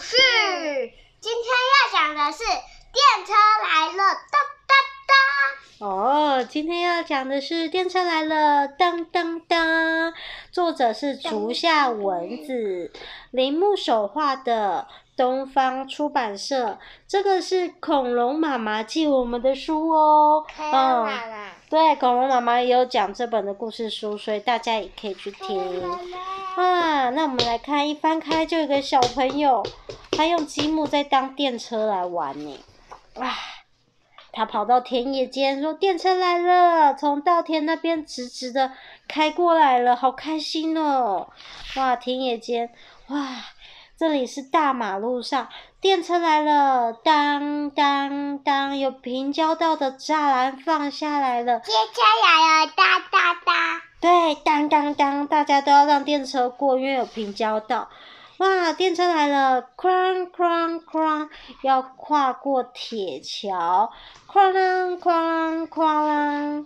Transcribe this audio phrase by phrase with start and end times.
[0.00, 0.16] 事。
[1.20, 3.32] 今天要讲的是电车
[3.62, 4.74] 来了，哒哒
[5.06, 5.86] 哒。
[5.86, 10.12] 哦，今天要讲的是电车来了，当当当。
[10.50, 12.90] 作者是竹下文子，
[13.30, 14.88] 铃木手画的。
[15.16, 20.42] 东方出版社，这个是恐龙妈妈寄我们的书哦。
[20.58, 21.06] 嗯，
[21.68, 25.82] 对，恐龙妈妈也有讲这本的故事书，所以大家也可以去听。
[26.56, 29.64] 啊，那我们来看，一翻开就有个小朋友，
[30.12, 32.58] 他用积木在当电车来玩呢。
[33.14, 33.32] 哇，
[34.32, 38.72] 他跑到田野间说：“电车来了，从稻田那边直直的
[39.08, 41.30] 开过来了，好开心哦！”
[41.76, 42.72] 哇，田野间，
[43.08, 43.18] 哇。
[43.98, 45.46] 这里是大马路上，
[45.78, 51.60] 电车来了，当当当，有平交道的栅栏放下来了。
[51.60, 53.82] 电车来了，哒哒哒。
[54.00, 57.90] 对，当当当，大家都要让电车过，因为有平交道。
[58.38, 61.28] 哇，电车来了，哐哐哐，
[61.62, 63.92] 要跨过铁桥，
[64.26, 66.64] 哐啷哐啷哐啷。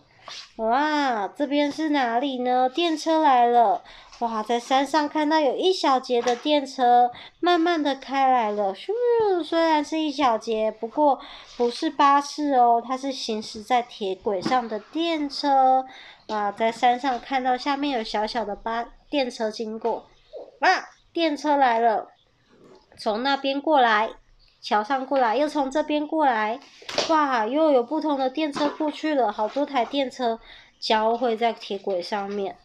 [0.56, 2.68] 哇，这边是哪里呢？
[2.68, 3.82] 电车来了。
[4.20, 8.72] 哇，在山上看到有一小节的电车，慢慢的开来了。
[8.72, 11.20] 咻，虽然是一小节，不过
[11.56, 15.84] 不是巴士哦，它是行驶在铁轨上的电车。
[16.28, 20.06] 哇，在山上看到下面有小小的巴电车经过。
[20.60, 20.68] 哇，
[21.12, 22.08] 电车来了，
[22.96, 24.10] 从那边过来，
[24.64, 26.58] 桥上过来，又从这边过来。
[27.10, 30.40] 哇，又有不同的电车过去了，好多台电车
[30.80, 32.56] 交汇在铁轨上面。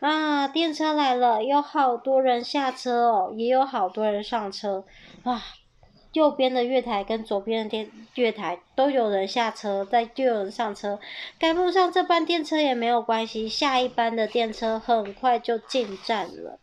[0.00, 4.84] 啊，电车来了，有好多人下车哦，也有好多人上车。
[5.22, 5.40] 哇，
[6.14, 10.98] 右边的月台跟左边的电月台都有人下车，再就有人上车。
[11.38, 16.58] 赶不上这班电车也没有关系，下一班的电车很快就进站了。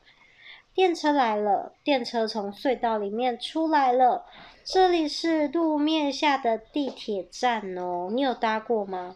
[0.77, 4.27] 电车来了，电车从隧道里面出来了。
[4.63, 9.15] 这里是路面下的地铁站哦，你有搭过吗？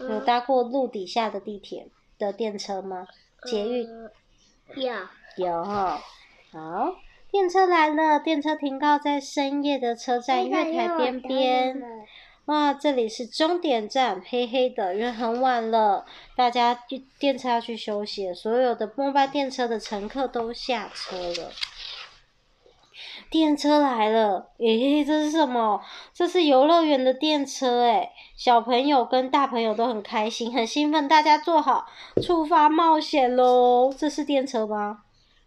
[0.00, 3.06] 有搭过路底下的地铁的电车吗？
[3.44, 4.10] 捷运、呃、
[4.76, 6.00] 有有哈，
[6.52, 6.94] 好，
[7.30, 11.82] 电车来了，电车停靠在深夜的车站月台边边。
[12.48, 16.82] 哇，这里是终点站，黑黑的，因为很晚了，大家
[17.18, 21.52] 电车要去休息，所有的末班电车的乘客都下车了。
[23.30, 25.82] 电车来了，诶，这是什么？
[26.14, 31.84] 这是游乐园的电车，诶，小朋友跟大朋友都很开心，很兴奋，大家坐好，
[32.22, 33.92] 出发冒险喽！
[33.94, 35.00] 这是电车吗？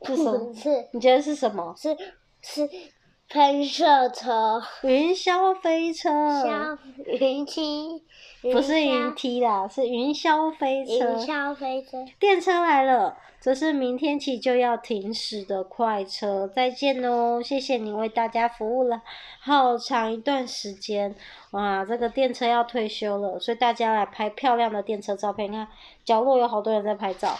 [0.05, 0.53] 是什么？
[0.53, 0.87] 是。
[0.93, 1.73] 你觉得是什么？
[1.75, 1.97] 是
[2.43, 2.69] 是
[3.31, 4.61] 喷射车。
[4.83, 6.09] 云霄飞车。
[7.05, 8.03] 云云梯。
[8.41, 10.93] 不是云梯啦，是云霄飞车。
[10.93, 12.05] 云霄飞车。
[12.19, 13.17] 电车来了。
[13.39, 17.41] 这是明天起就要停驶的快车，再见哦！
[17.43, 19.01] 谢谢你为大家服务了
[19.39, 21.15] 好长一段时间，
[21.49, 25.51] 哇，这个电车要退休了，所以大家来拍漂亮的电车照片。
[25.51, 25.67] 你看
[26.05, 27.35] 角落有好多人在拍照。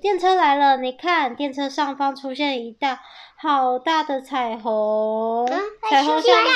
[0.00, 2.98] 电车来了，你看电车上方出现一道
[3.36, 6.48] 好大的彩虹，嗯、彩虹下面，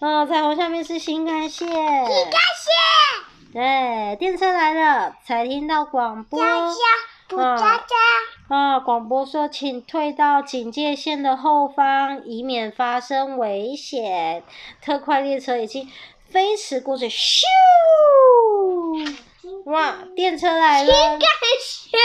[0.00, 1.68] 嗯，彩虹下面是新干线。
[1.68, 2.72] 新干线。
[3.52, 6.40] 对，电车来了，才听到广播。
[6.42, 6.74] 啊
[8.48, 8.80] 啊！
[8.80, 14.42] 广播说，请退到警戒线的后方，以免发生危险。
[14.80, 15.90] 特快列车已经
[16.30, 17.42] 飞驰过去，咻！
[19.64, 20.92] 哇，电车来了！
[20.92, 21.18] 新干
[21.60, 22.00] 线。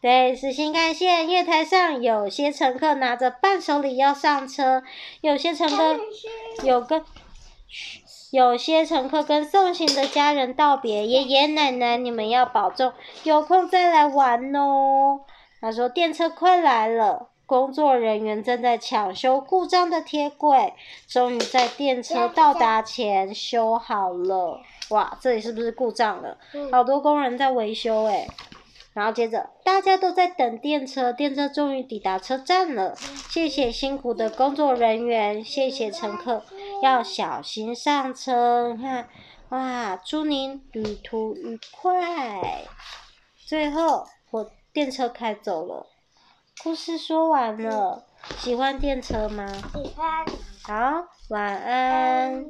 [0.00, 1.26] 对，是新干线。
[1.28, 4.82] 月台上有些乘客拿着伴手礼要上车，
[5.20, 5.98] 有些乘客
[6.62, 7.04] 有个。
[8.30, 12.92] 有些乘客跟送行的家人道别，爷爷奶奶你们要保重，
[13.22, 15.20] 有空再来玩哦。
[15.60, 20.74] 他说电车快来了，工作人员正在抢修故障的铁轨，
[21.06, 24.60] 终于在电车到达前修好了。
[24.88, 26.36] 哇，这里是不是故障了？
[26.72, 28.26] 好多工人在维修诶。
[28.92, 32.96] 然后接着大家都在等电车，电车终于抵达车站了。
[33.30, 36.42] 谢谢辛苦的工作人员，谢谢乘客。
[36.82, 39.08] 要小心上车，你看，
[39.50, 42.64] 哇，祝您旅途愉快。
[43.46, 45.86] 最后，我电车开走了，
[46.62, 48.04] 故事说完了。
[48.38, 49.46] 喜欢电车吗？
[49.46, 50.24] 喜欢。
[50.62, 52.44] 好，晚安。